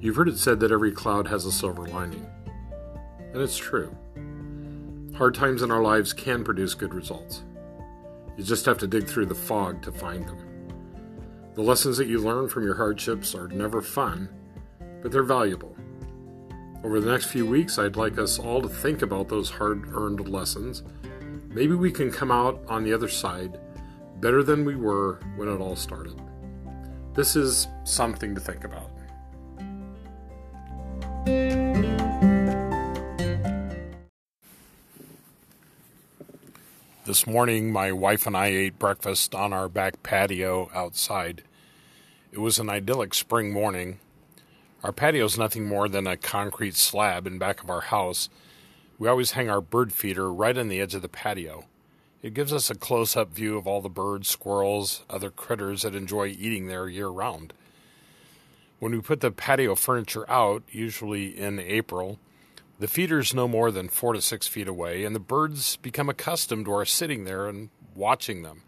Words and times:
You've 0.00 0.16
heard 0.16 0.28
it 0.28 0.38
said 0.38 0.60
that 0.60 0.70
every 0.70 0.92
cloud 0.92 1.26
has 1.26 1.44
a 1.44 1.52
silver 1.52 1.86
lining. 1.86 2.26
And 3.32 3.42
it's 3.42 3.56
true. 3.56 3.96
Hard 5.16 5.34
times 5.34 5.62
in 5.62 5.72
our 5.72 5.82
lives 5.82 6.12
can 6.12 6.44
produce 6.44 6.74
good 6.74 6.94
results. 6.94 7.42
You 8.36 8.44
just 8.44 8.66
have 8.66 8.78
to 8.78 8.86
dig 8.86 9.08
through 9.08 9.26
the 9.26 9.34
fog 9.34 9.82
to 9.82 9.90
find 9.90 10.24
them. 10.28 10.38
The 11.54 11.62
lessons 11.62 11.96
that 11.96 12.06
you 12.06 12.20
learn 12.20 12.48
from 12.48 12.62
your 12.62 12.76
hardships 12.76 13.34
are 13.34 13.48
never 13.48 13.82
fun, 13.82 14.28
but 15.02 15.10
they're 15.10 15.24
valuable. 15.24 15.76
Over 16.84 17.00
the 17.00 17.10
next 17.10 17.26
few 17.26 17.44
weeks, 17.44 17.76
I'd 17.80 17.96
like 17.96 18.16
us 18.18 18.38
all 18.38 18.62
to 18.62 18.68
think 18.68 19.02
about 19.02 19.28
those 19.28 19.50
hard 19.50 19.88
earned 19.92 20.28
lessons. 20.28 20.84
Maybe 21.48 21.74
we 21.74 21.90
can 21.90 22.12
come 22.12 22.30
out 22.30 22.62
on 22.68 22.84
the 22.84 22.92
other 22.92 23.08
side 23.08 23.58
better 24.20 24.44
than 24.44 24.64
we 24.64 24.76
were 24.76 25.18
when 25.34 25.48
it 25.48 25.60
all 25.60 25.74
started. 25.74 26.22
This 27.14 27.34
is 27.34 27.66
something 27.82 28.36
to 28.36 28.40
think 28.40 28.62
about. 28.62 28.92
This 37.08 37.26
morning, 37.26 37.72
my 37.72 37.90
wife 37.90 38.26
and 38.26 38.36
I 38.36 38.48
ate 38.48 38.78
breakfast 38.78 39.34
on 39.34 39.50
our 39.54 39.66
back 39.70 40.02
patio 40.02 40.70
outside. 40.74 41.42
It 42.32 42.38
was 42.38 42.58
an 42.58 42.68
idyllic 42.68 43.14
spring 43.14 43.50
morning. 43.50 43.98
Our 44.84 44.92
patio 44.92 45.24
is 45.24 45.38
nothing 45.38 45.64
more 45.64 45.88
than 45.88 46.06
a 46.06 46.18
concrete 46.18 46.74
slab 46.74 47.26
in 47.26 47.38
back 47.38 47.62
of 47.62 47.70
our 47.70 47.80
house. 47.80 48.28
We 48.98 49.08
always 49.08 49.30
hang 49.30 49.48
our 49.48 49.62
bird 49.62 49.90
feeder 49.90 50.30
right 50.30 50.58
on 50.58 50.68
the 50.68 50.82
edge 50.82 50.94
of 50.94 51.00
the 51.00 51.08
patio. 51.08 51.64
It 52.22 52.34
gives 52.34 52.52
us 52.52 52.68
a 52.68 52.74
close 52.74 53.16
up 53.16 53.32
view 53.32 53.56
of 53.56 53.66
all 53.66 53.80
the 53.80 53.88
birds, 53.88 54.28
squirrels, 54.28 55.06
other 55.08 55.30
critters 55.30 55.84
that 55.84 55.94
enjoy 55.94 56.26
eating 56.26 56.66
there 56.66 56.90
year 56.90 57.08
round. 57.08 57.54
When 58.80 58.92
we 58.92 59.00
put 59.00 59.20
the 59.20 59.30
patio 59.30 59.76
furniture 59.76 60.30
out, 60.30 60.62
usually 60.70 61.28
in 61.28 61.58
April, 61.58 62.18
the 62.78 62.88
feeder's 62.88 63.34
no 63.34 63.48
more 63.48 63.70
than 63.70 63.88
four 63.88 64.12
to 64.12 64.20
six 64.20 64.46
feet 64.46 64.68
away, 64.68 65.04
and 65.04 65.14
the 65.14 65.20
birds 65.20 65.76
become 65.76 66.08
accustomed 66.08 66.66
to 66.66 66.72
our 66.72 66.84
sitting 66.84 67.24
there 67.24 67.46
and 67.46 67.70
watching 67.94 68.42
them. 68.42 68.62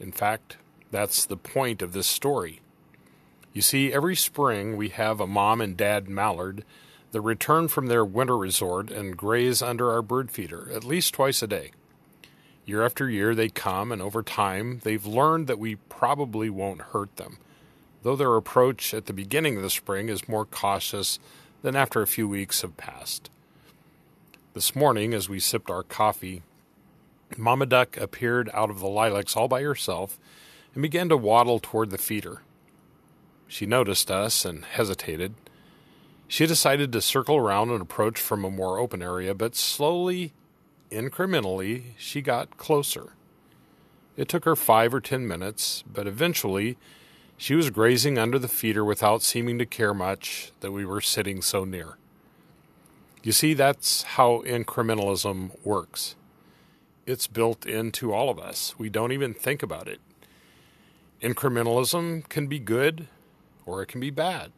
In 0.00 0.10
fact, 0.12 0.56
that's 0.90 1.24
the 1.24 1.36
point 1.36 1.80
of 1.80 1.92
this 1.92 2.06
story. 2.06 2.60
You 3.52 3.62
see, 3.62 3.92
every 3.92 4.16
spring 4.16 4.76
we 4.76 4.90
have 4.90 5.20
a 5.20 5.26
mom 5.26 5.60
and 5.60 5.76
dad 5.76 6.08
mallard 6.08 6.64
that 7.12 7.20
return 7.20 7.68
from 7.68 7.86
their 7.86 8.04
winter 8.04 8.36
resort 8.36 8.90
and 8.90 9.16
graze 9.16 9.62
under 9.62 9.90
our 9.90 10.02
bird 10.02 10.30
feeder 10.30 10.70
at 10.72 10.84
least 10.84 11.14
twice 11.14 11.42
a 11.42 11.46
day. 11.46 11.70
Year 12.66 12.84
after 12.84 13.08
year 13.08 13.34
they 13.34 13.48
come, 13.48 13.92
and 13.92 14.02
over 14.02 14.22
time 14.22 14.80
they've 14.82 15.06
learned 15.06 15.46
that 15.46 15.58
we 15.58 15.76
probably 15.76 16.50
won't 16.50 16.82
hurt 16.82 17.14
them, 17.16 17.38
though 18.02 18.16
their 18.16 18.34
approach 18.36 18.92
at 18.92 19.06
the 19.06 19.12
beginning 19.12 19.56
of 19.56 19.62
the 19.62 19.70
spring 19.70 20.08
is 20.08 20.28
more 20.28 20.44
cautious 20.44 21.20
than 21.62 21.76
after 21.76 22.02
a 22.02 22.06
few 22.06 22.28
weeks 22.28 22.62
have 22.62 22.76
passed. 22.76 23.30
This 24.56 24.74
morning, 24.74 25.12
as 25.12 25.28
we 25.28 25.38
sipped 25.38 25.68
our 25.68 25.82
coffee, 25.82 26.40
Mama 27.36 27.66
Duck 27.66 27.98
appeared 27.98 28.48
out 28.54 28.70
of 28.70 28.80
the 28.80 28.88
lilacs 28.88 29.36
all 29.36 29.48
by 29.48 29.60
herself 29.60 30.18
and 30.72 30.80
began 30.80 31.10
to 31.10 31.16
waddle 31.18 31.58
toward 31.58 31.90
the 31.90 31.98
feeder. 31.98 32.40
She 33.46 33.66
noticed 33.66 34.10
us 34.10 34.46
and 34.46 34.64
hesitated. 34.64 35.34
She 36.26 36.46
decided 36.46 36.90
to 36.92 37.02
circle 37.02 37.36
around 37.36 37.68
and 37.68 37.82
approach 37.82 38.18
from 38.18 38.46
a 38.46 38.50
more 38.50 38.78
open 38.78 39.02
area, 39.02 39.34
but 39.34 39.54
slowly, 39.54 40.32
incrementally, 40.90 41.88
she 41.98 42.22
got 42.22 42.56
closer. 42.56 43.12
It 44.16 44.26
took 44.26 44.46
her 44.46 44.56
five 44.56 44.94
or 44.94 45.02
ten 45.02 45.28
minutes, 45.28 45.84
but 45.86 46.06
eventually 46.06 46.78
she 47.36 47.54
was 47.54 47.68
grazing 47.68 48.16
under 48.16 48.38
the 48.38 48.48
feeder 48.48 48.86
without 48.86 49.20
seeming 49.20 49.58
to 49.58 49.66
care 49.66 49.92
much 49.92 50.50
that 50.60 50.72
we 50.72 50.86
were 50.86 51.02
sitting 51.02 51.42
so 51.42 51.66
near. 51.66 51.98
You 53.26 53.32
see, 53.32 53.54
that's 53.54 54.04
how 54.04 54.44
incrementalism 54.46 55.50
works. 55.64 56.14
It's 57.06 57.26
built 57.26 57.66
into 57.66 58.14
all 58.14 58.30
of 58.30 58.38
us. 58.38 58.78
We 58.78 58.88
don't 58.88 59.10
even 59.10 59.34
think 59.34 59.64
about 59.64 59.88
it. 59.88 59.98
Incrementalism 61.20 62.28
can 62.28 62.46
be 62.46 62.60
good 62.60 63.08
or 63.64 63.82
it 63.82 63.86
can 63.86 64.00
be 64.00 64.10
bad. 64.10 64.52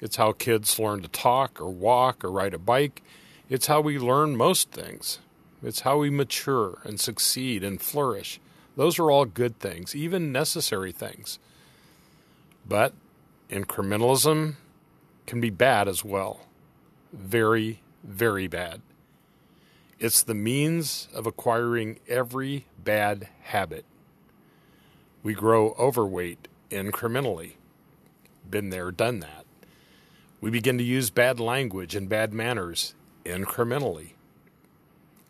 It's 0.00 0.16
how 0.16 0.32
kids 0.32 0.78
learn 0.78 1.02
to 1.02 1.08
talk 1.08 1.60
or 1.60 1.68
walk 1.68 2.24
or 2.24 2.30
ride 2.30 2.54
a 2.54 2.58
bike. 2.58 3.02
It's 3.50 3.66
how 3.66 3.82
we 3.82 3.98
learn 3.98 4.38
most 4.38 4.70
things. 4.70 5.18
It's 5.62 5.80
how 5.80 5.98
we 5.98 6.08
mature 6.08 6.78
and 6.84 6.98
succeed 6.98 7.62
and 7.62 7.78
flourish. 7.78 8.40
Those 8.74 8.98
are 8.98 9.10
all 9.10 9.26
good 9.26 9.58
things, 9.58 9.94
even 9.94 10.32
necessary 10.32 10.92
things. 10.92 11.38
But 12.66 12.94
incrementalism 13.50 14.54
can 15.26 15.42
be 15.42 15.50
bad 15.50 15.88
as 15.88 16.02
well 16.02 16.46
very, 17.12 17.80
very 18.02 18.46
bad. 18.46 18.82
It's 19.98 20.22
the 20.22 20.34
means 20.34 21.08
of 21.14 21.26
acquiring 21.26 22.00
every 22.08 22.66
bad 22.82 23.28
habit. 23.42 23.84
We 25.22 25.34
grow 25.34 25.74
overweight 25.78 26.48
incrementally. 26.70 27.52
Been 28.48 28.70
there, 28.70 28.90
done 28.90 29.20
that. 29.20 29.44
We 30.40 30.50
begin 30.50 30.78
to 30.78 30.84
use 30.84 31.10
bad 31.10 31.38
language 31.38 31.94
and 31.94 32.08
bad 32.08 32.32
manners 32.32 32.94
incrementally. 33.24 34.12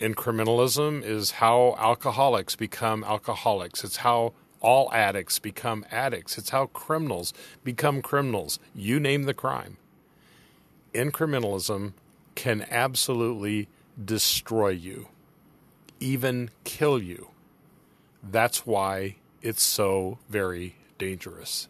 Incrementalism 0.00 1.02
is 1.04 1.32
how 1.32 1.76
alcoholics 1.78 2.56
become 2.56 3.04
alcoholics. 3.04 3.84
It's 3.84 3.98
how 3.98 4.32
all 4.60 4.92
addicts 4.92 5.38
become 5.38 5.86
addicts. 5.92 6.36
It's 6.36 6.50
how 6.50 6.66
criminals 6.66 7.32
become 7.62 8.02
criminals. 8.02 8.58
You 8.74 8.98
name 8.98 9.22
the 9.22 9.34
crime 9.34 9.76
incrementalism 10.96 11.92
can 12.34 12.66
absolutely 12.70 13.68
destroy 14.02 14.70
you, 14.70 15.08
even 16.00 16.50
kill 16.64 17.00
you. 17.00 17.28
That's 18.22 18.66
why 18.66 19.16
it's 19.42 19.62
so 19.62 20.18
very 20.28 20.76
dangerous. 20.98 21.68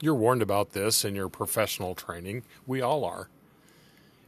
You're 0.00 0.14
warned 0.14 0.42
about 0.42 0.72
this 0.72 1.04
in 1.04 1.14
your 1.14 1.28
professional 1.28 1.94
training. 1.94 2.44
We 2.66 2.80
all 2.80 3.04
are. 3.04 3.28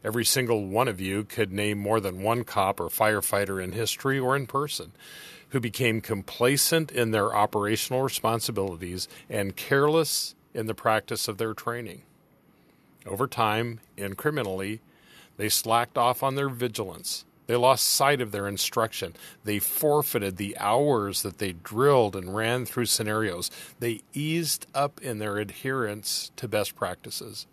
Every 0.02 0.24
single 0.24 0.66
one 0.66 0.88
of 0.88 1.00
you 1.00 1.24
could 1.24 1.52
name 1.52 1.78
more 1.78 2.00
than 2.00 2.22
one 2.22 2.44
cop 2.44 2.80
or 2.80 2.88
firefighter 2.88 3.62
in 3.62 3.72
history 3.72 4.18
or 4.18 4.34
in 4.34 4.46
person 4.46 4.92
who 5.50 5.60
became 5.60 6.00
complacent 6.00 6.90
in 6.90 7.10
their 7.10 7.34
operational 7.34 8.02
responsibilities 8.02 9.08
and 9.28 9.56
careless 9.56 10.34
in 10.54 10.66
the 10.66 10.74
practice 10.74 11.28
of 11.28 11.38
their 11.38 11.54
training. 11.54 12.02
Over 13.06 13.26
time, 13.26 13.80
incrementally, 13.96 14.80
they 15.36 15.48
slacked 15.48 15.96
off 15.96 16.22
on 16.22 16.34
their 16.34 16.48
vigilance. 16.48 17.24
They 17.46 17.56
lost 17.56 17.86
sight 17.86 18.20
of 18.20 18.30
their 18.30 18.46
instruction. 18.46 19.16
They 19.42 19.58
forfeited 19.58 20.36
the 20.36 20.56
hours 20.58 21.22
that 21.22 21.38
they 21.38 21.52
drilled 21.52 22.14
and 22.14 22.34
ran 22.36 22.64
through 22.64 22.86
scenarios. 22.86 23.50
They 23.80 24.02
eased 24.12 24.66
up 24.74 25.00
in 25.02 25.18
their 25.18 25.38
adherence 25.38 26.30
to 26.36 26.46
best 26.46 26.76
practices. 26.76 27.46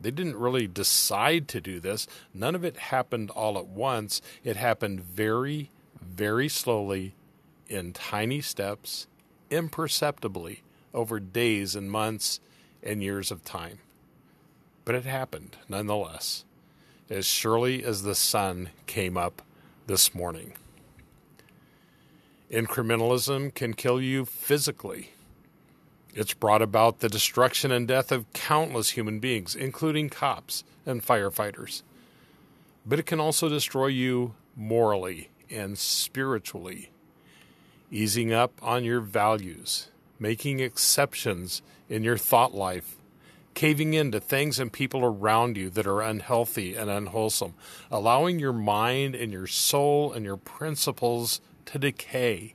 They 0.00 0.12
didn't 0.12 0.36
really 0.36 0.68
decide 0.68 1.48
to 1.48 1.60
do 1.60 1.80
this. 1.80 2.06
None 2.32 2.54
of 2.54 2.64
it 2.64 2.76
happened 2.76 3.30
all 3.30 3.58
at 3.58 3.66
once. 3.66 4.22
It 4.44 4.56
happened 4.56 5.00
very, 5.00 5.70
very 6.00 6.48
slowly, 6.48 7.14
in 7.66 7.92
tiny 7.92 8.40
steps, 8.40 9.08
imperceptibly, 9.50 10.62
over 10.94 11.18
days 11.18 11.74
and 11.74 11.90
months 11.90 12.38
and 12.82 13.02
years 13.02 13.30
of 13.30 13.44
time. 13.44 13.80
But 14.88 14.94
it 14.94 15.04
happened 15.04 15.58
nonetheless, 15.68 16.46
as 17.10 17.26
surely 17.26 17.84
as 17.84 18.04
the 18.04 18.14
sun 18.14 18.70
came 18.86 19.18
up 19.18 19.42
this 19.86 20.14
morning. 20.14 20.54
Incrementalism 22.50 23.54
can 23.54 23.74
kill 23.74 24.00
you 24.00 24.24
physically. 24.24 25.10
It's 26.14 26.32
brought 26.32 26.62
about 26.62 27.00
the 27.00 27.10
destruction 27.10 27.70
and 27.70 27.86
death 27.86 28.10
of 28.10 28.32
countless 28.32 28.92
human 28.92 29.18
beings, 29.18 29.54
including 29.54 30.08
cops 30.08 30.64
and 30.86 31.04
firefighters. 31.04 31.82
But 32.86 32.98
it 32.98 33.04
can 33.04 33.20
also 33.20 33.50
destroy 33.50 33.88
you 33.88 34.36
morally 34.56 35.28
and 35.50 35.76
spiritually, 35.76 36.88
easing 37.90 38.32
up 38.32 38.54
on 38.62 38.84
your 38.84 39.00
values, 39.00 39.88
making 40.18 40.60
exceptions 40.60 41.60
in 41.90 42.02
your 42.02 42.16
thought 42.16 42.54
life 42.54 42.97
caving 43.58 43.92
in 43.92 44.12
to 44.12 44.20
things 44.20 44.60
and 44.60 44.72
people 44.72 45.04
around 45.04 45.56
you 45.56 45.68
that 45.68 45.84
are 45.84 46.00
unhealthy 46.00 46.76
and 46.76 46.88
unwholesome, 46.88 47.52
allowing 47.90 48.38
your 48.38 48.52
mind 48.52 49.16
and 49.16 49.32
your 49.32 49.48
soul 49.48 50.12
and 50.12 50.24
your 50.24 50.36
principles 50.36 51.40
to 51.64 51.76
decay 51.76 52.54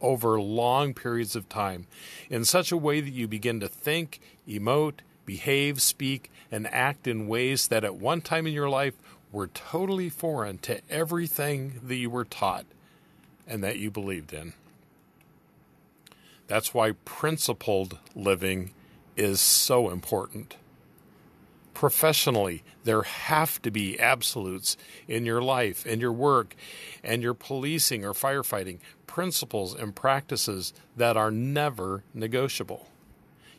over 0.00 0.40
long 0.40 0.92
periods 0.94 1.36
of 1.36 1.48
time 1.48 1.86
in 2.28 2.44
such 2.44 2.72
a 2.72 2.76
way 2.76 3.00
that 3.00 3.12
you 3.12 3.28
begin 3.28 3.60
to 3.60 3.68
think, 3.68 4.18
emote, 4.48 4.98
behave, 5.24 5.80
speak, 5.80 6.28
and 6.50 6.66
act 6.72 7.06
in 7.06 7.28
ways 7.28 7.68
that 7.68 7.84
at 7.84 7.94
one 7.94 8.20
time 8.20 8.44
in 8.44 8.52
your 8.52 8.68
life 8.68 8.94
were 9.30 9.46
totally 9.46 10.08
foreign 10.08 10.58
to 10.58 10.80
everything 10.90 11.78
that 11.84 11.94
you 11.94 12.10
were 12.10 12.24
taught 12.24 12.66
and 13.46 13.62
that 13.62 13.78
you 13.78 13.92
believed 13.92 14.32
in. 14.32 14.54
That's 16.48 16.74
why 16.74 16.94
principled 17.04 18.00
living 18.16 18.72
is 19.16 19.40
so 19.40 19.90
important. 19.90 20.56
Professionally, 21.74 22.62
there 22.84 23.02
have 23.02 23.60
to 23.62 23.70
be 23.70 23.98
absolutes 23.98 24.76
in 25.08 25.26
your 25.26 25.42
life, 25.42 25.86
in 25.86 26.00
your 26.00 26.12
work, 26.12 26.54
and 27.02 27.22
your 27.22 27.34
policing 27.34 28.04
or 28.04 28.12
firefighting, 28.12 28.78
principles 29.06 29.74
and 29.74 29.94
practices 29.94 30.72
that 30.96 31.16
are 31.16 31.30
never 31.30 32.04
negotiable. 32.14 32.86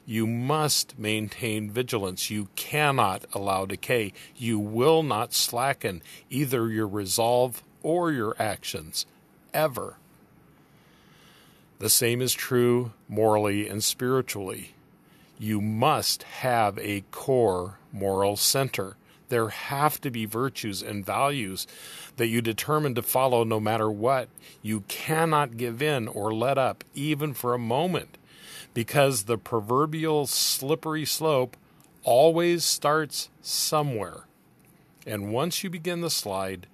You 0.05 0.27
must 0.27 0.99
maintain 0.99 1.69
vigilance. 1.71 2.29
You 2.29 2.49
cannot 2.55 3.25
allow 3.33 3.65
decay. 3.65 4.13
You 4.35 4.59
will 4.59 5.01
not 5.03 5.33
slacken 5.33 6.01
either 6.29 6.69
your 6.69 6.87
resolve 6.87 7.63
or 7.81 8.11
your 8.11 8.35
actions, 8.39 9.05
ever. 9.53 9.97
The 11.79 11.89
same 11.89 12.21
is 12.21 12.33
true 12.33 12.93
morally 13.07 13.67
and 13.67 13.83
spiritually. 13.83 14.75
You 15.43 15.59
must 15.59 16.23
have 16.23 16.79
a 16.79 17.03
core 17.11 17.77
moral 17.91 18.37
center. 18.37 18.95
There 19.27 19.49
have 19.49 19.99
to 19.99 20.09
be 20.09 20.23
virtues 20.23 20.81
and 20.81 21.05
values 21.05 21.67
that 22.15 22.27
you 22.27 22.41
determine 22.41 22.95
to 22.95 23.01
follow 23.01 23.43
no 23.43 23.59
matter 23.59 23.91
what. 23.91 24.29
You 24.61 24.85
cannot 24.87 25.57
give 25.57 25.81
in 25.81 26.07
or 26.07 26.33
let 26.33 26.57
up, 26.57 26.85
even 26.93 27.33
for 27.33 27.53
a 27.53 27.59
moment 27.59 28.17
because 28.73 29.23
the 29.23 29.37
proverbial 29.37 30.27
slippery 30.27 31.03
slope 31.03 31.57
always 32.03 32.63
starts 32.63 33.29
somewhere. 33.41 34.27
And 35.05 35.33
once 35.33 35.61
you 35.61 35.69
begin 35.69 35.99
the 35.99 36.09
slide, 36.09 36.67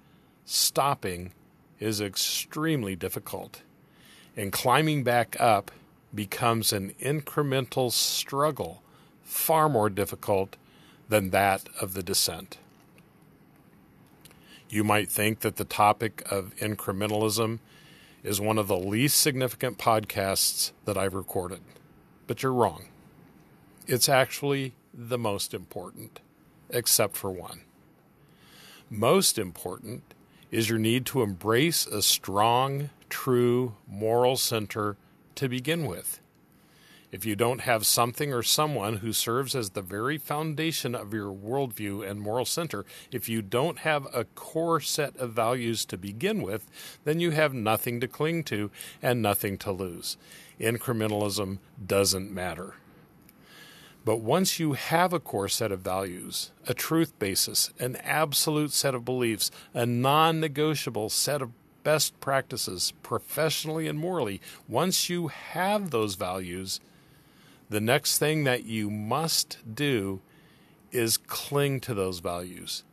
stopping 0.44 1.32
is 1.80 2.00
extremely 2.00 2.94
difficult. 2.94 3.62
And 4.36 4.52
climbing 4.52 5.02
back 5.02 5.36
up 5.40 5.72
becomes 6.14 6.72
an 6.72 6.94
incremental 7.00 7.92
struggle, 7.92 8.82
far 9.22 9.68
more 9.68 9.90
difficult 9.90 10.56
than 11.08 11.30
that 11.30 11.68
of 11.80 11.94
the 11.94 12.02
descent. 12.02 12.58
You 14.68 14.84
might 14.84 15.10
think 15.10 15.40
that 15.40 15.56
the 15.56 15.64
topic 15.64 16.22
of 16.30 16.54
incrementalism 16.56 17.58
is 18.22 18.40
one 18.40 18.58
of 18.58 18.68
the 18.68 18.76
least 18.76 19.18
significant 19.20 19.78
podcasts 19.78 20.72
that 20.84 20.96
I've 20.96 21.14
recorded 21.14 21.60
but 22.30 22.44
you're 22.44 22.52
wrong. 22.52 22.84
It's 23.88 24.08
actually 24.08 24.74
the 24.94 25.18
most 25.18 25.52
important, 25.52 26.20
except 26.68 27.16
for 27.16 27.28
one. 27.28 27.62
Most 28.88 29.36
important 29.36 30.04
is 30.52 30.70
your 30.70 30.78
need 30.78 31.06
to 31.06 31.22
embrace 31.22 31.88
a 31.88 32.02
strong, 32.02 32.90
true 33.08 33.74
moral 33.88 34.36
center 34.36 34.96
to 35.40 35.48
begin 35.48 35.86
with. 35.86 36.20
If 37.10 37.26
you 37.26 37.34
don't 37.34 37.62
have 37.62 37.84
something 37.84 38.32
or 38.32 38.42
someone 38.42 38.98
who 38.98 39.12
serves 39.12 39.56
as 39.56 39.70
the 39.70 39.82
very 39.82 40.16
foundation 40.16 40.94
of 40.94 41.12
your 41.12 41.32
worldview 41.32 42.08
and 42.08 42.20
moral 42.20 42.44
center, 42.44 42.84
if 43.10 43.28
you 43.28 43.42
don't 43.42 43.80
have 43.80 44.06
a 44.14 44.24
core 44.24 44.80
set 44.80 45.16
of 45.16 45.32
values 45.32 45.84
to 45.86 45.98
begin 45.98 46.42
with, 46.42 46.68
then 47.04 47.18
you 47.18 47.32
have 47.32 47.52
nothing 47.52 48.00
to 48.00 48.06
cling 48.06 48.44
to 48.44 48.70
and 49.02 49.20
nothing 49.20 49.58
to 49.58 49.72
lose 49.72 50.16
incrementalism 50.60 51.58
doesn't 51.84 52.30
matter. 52.30 52.74
But 54.04 54.20
once 54.20 54.58
you 54.58 54.72
have 54.74 55.12
a 55.12 55.20
core 55.20 55.48
set 55.48 55.72
of 55.72 55.80
values, 55.80 56.52
a 56.66 56.74
truth 56.74 57.18
basis, 57.18 57.70
an 57.78 57.96
absolute 57.96 58.72
set 58.72 58.94
of 58.94 59.04
beliefs, 59.04 59.50
a 59.74 59.84
non 59.84 60.40
negotiable 60.40 61.08
set 61.08 61.42
of 61.42 61.50
best 61.82 62.18
practices, 62.20 62.92
professionally 63.02 63.86
and 63.86 63.98
morally, 63.98 64.40
once 64.68 65.08
you 65.08 65.28
have 65.28 65.90
those 65.90 66.14
values, 66.14 66.80
the 67.68 67.80
next 67.80 68.18
thing 68.18 68.44
that 68.44 68.64
you 68.64 68.90
must 68.90 69.58
do 69.74 70.20
is 70.92 71.16
cling 71.16 71.80
to 71.80 71.94
those 71.94 72.18
values. 72.18 72.84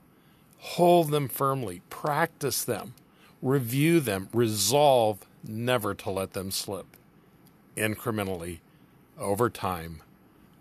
Hold 0.60 1.12
them 1.12 1.28
firmly, 1.28 1.82
practice 1.90 2.64
them, 2.64 2.94
review 3.42 4.00
them, 4.00 4.30
resolve 4.34 5.20
never 5.44 5.94
to 5.94 6.10
let 6.10 6.34
them 6.34 6.52
slip 6.52 6.86
incrementally 7.78 8.60
over 9.18 9.50
time, 9.50 10.02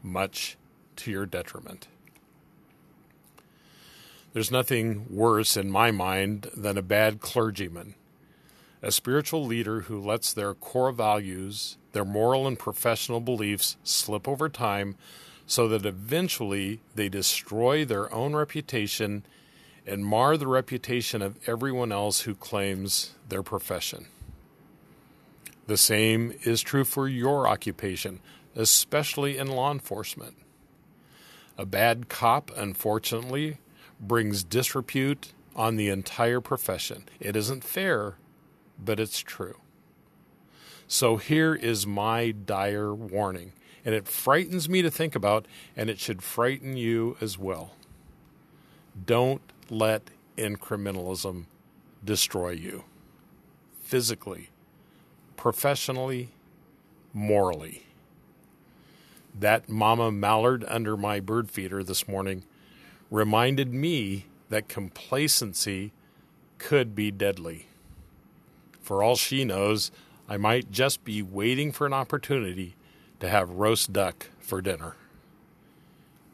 much 0.02 0.56
to 0.96 1.10
your 1.10 1.26
detriment. 1.26 1.88
There's 4.32 4.50
nothing 4.50 5.06
worse 5.10 5.56
in 5.56 5.70
my 5.70 5.90
mind 5.90 6.50
than 6.54 6.76
a 6.76 6.82
bad 6.82 7.20
clergyman, 7.20 7.94
a 8.82 8.92
spiritual 8.92 9.44
leader 9.44 9.82
who 9.82 10.00
lets 10.00 10.32
their 10.32 10.54
core 10.54 10.92
values, 10.92 11.76
their 11.92 12.04
moral 12.04 12.46
and 12.46 12.58
professional 12.58 13.20
beliefs 13.20 13.76
slip 13.82 14.28
over 14.28 14.48
time 14.48 14.96
so 15.46 15.68
that 15.68 15.86
eventually 15.86 16.80
they 16.94 17.08
destroy 17.08 17.84
their 17.84 18.12
own 18.12 18.34
reputation 18.34 19.24
and 19.86 20.04
mar 20.04 20.36
the 20.36 20.48
reputation 20.48 21.22
of 21.22 21.38
everyone 21.46 21.92
else 21.92 22.22
who 22.22 22.34
claims 22.34 23.14
their 23.28 23.42
profession. 23.42 24.06
The 25.66 25.76
same 25.76 26.34
is 26.42 26.60
true 26.62 26.84
for 26.84 27.08
your 27.08 27.46
occupation, 27.48 28.20
especially 28.54 29.38
in 29.38 29.48
law 29.48 29.72
enforcement. 29.72 30.36
A 31.58 31.66
bad 31.66 32.08
cop, 32.08 32.50
unfortunately, 32.56 33.58
brings 34.00 34.44
disrepute 34.44 35.32
on 35.54 35.76
the 35.76 35.88
entire 35.88 36.40
profession. 36.40 37.04
It 37.18 37.34
isn't 37.34 37.64
fair, 37.64 38.16
but 38.78 39.00
it's 39.00 39.20
true. 39.20 39.58
So 40.88 41.16
here 41.16 41.54
is 41.54 41.86
my 41.86 42.30
dire 42.30 42.94
warning, 42.94 43.52
and 43.84 43.94
it 43.94 44.06
frightens 44.06 44.68
me 44.68 44.82
to 44.82 44.90
think 44.90 45.14
about, 45.14 45.46
and 45.76 45.90
it 45.90 45.98
should 45.98 46.22
frighten 46.22 46.76
you 46.76 47.16
as 47.20 47.38
well. 47.38 47.74
Don't 49.04 49.42
let 49.68 50.10
incrementalism 50.36 51.46
destroy 52.04 52.50
you 52.50 52.84
physically 53.82 54.50
professionally, 55.36 56.30
morally. 57.12 57.84
That 59.38 59.68
mama 59.68 60.10
mallard 60.10 60.64
under 60.66 60.96
my 60.96 61.20
bird 61.20 61.50
feeder 61.50 61.84
this 61.84 62.08
morning 62.08 62.44
reminded 63.10 63.72
me 63.72 64.26
that 64.48 64.68
complacency 64.68 65.92
could 66.58 66.94
be 66.94 67.10
deadly. 67.10 67.68
For 68.86 69.02
all 69.02 69.16
she 69.16 69.44
knows, 69.44 69.90
I 70.28 70.38
might 70.38 70.70
just 70.70 71.04
be 71.04 71.20
waiting 71.20 71.72
for 71.72 71.86
an 71.86 71.92
opportunity 71.92 72.76
to 73.20 73.28
have 73.28 73.50
roast 73.50 73.92
duck 73.92 74.28
for 74.38 74.62
dinner. 74.62 74.96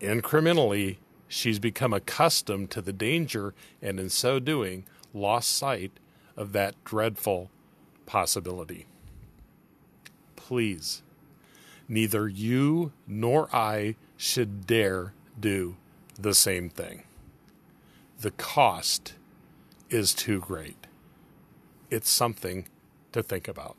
Incrementally, 0.01 0.99
she's 1.27 1.59
become 1.59 1.93
accustomed 1.93 2.71
to 2.71 2.81
the 2.81 2.93
danger 2.93 3.55
and 3.81 3.99
in 3.99 4.09
so 4.11 4.39
doing 4.39 4.85
lost 5.13 5.57
sight 5.57 5.93
of 6.37 6.53
that 6.53 6.75
dreadful 6.85 7.51
possibility 8.07 8.87
please. 10.53 11.03
Neither 11.89 12.29
you 12.29 12.93
nor 13.07 13.49
I 13.57 13.97
should 14.19 14.67
dare 14.67 15.15
do 15.41 15.77
the 16.19 16.35
same 16.35 16.69
thing. 16.69 17.05
The 18.21 18.33
cost 18.33 19.15
is 19.89 20.13
too 20.13 20.41
great. 20.41 20.82
It's 21.93 22.09
something 22.09 22.69
to 23.13 23.23
think 23.23 23.49
about. 23.49 23.77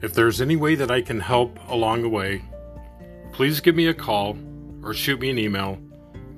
If 0.00 0.14
there's 0.14 0.40
any 0.40 0.54
way 0.54 0.76
that 0.76 0.92
I 0.92 1.02
can 1.02 1.18
help 1.18 1.58
along 1.68 2.02
the 2.02 2.08
way, 2.08 2.44
please 3.32 3.58
give 3.58 3.74
me 3.74 3.88
a 3.88 3.94
call 3.94 4.38
or 4.84 4.94
shoot 4.94 5.18
me 5.18 5.30
an 5.30 5.40
email. 5.40 5.76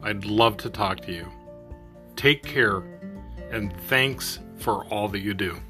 I'd 0.03 0.25
love 0.25 0.57
to 0.59 0.71
talk 0.71 1.01
to 1.03 1.13
you. 1.13 1.29
Take 2.17 2.43
care, 2.43 2.79
and 3.51 3.79
thanks 3.83 4.39
for 4.57 4.87
all 4.87 5.09
that 5.09 5.21
you 5.21 5.35
do. 5.35 5.61